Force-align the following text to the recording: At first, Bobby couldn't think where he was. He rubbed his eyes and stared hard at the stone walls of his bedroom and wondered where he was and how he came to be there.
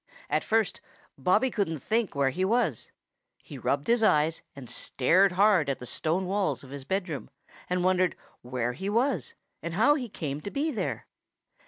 At 0.31 0.43
first, 0.43 0.81
Bobby 1.15 1.51
couldn't 1.51 1.77
think 1.77 2.15
where 2.15 2.31
he 2.31 2.43
was. 2.43 2.91
He 3.37 3.59
rubbed 3.59 3.85
his 3.85 4.01
eyes 4.01 4.41
and 4.55 4.67
stared 4.67 5.33
hard 5.33 5.69
at 5.69 5.77
the 5.77 5.85
stone 5.85 6.25
walls 6.25 6.63
of 6.63 6.71
his 6.71 6.85
bedroom 6.85 7.29
and 7.69 7.83
wondered 7.83 8.15
where 8.41 8.73
he 8.73 8.89
was 8.89 9.35
and 9.61 9.75
how 9.75 9.93
he 9.93 10.09
came 10.09 10.41
to 10.41 10.49
be 10.49 10.71
there. 10.71 11.05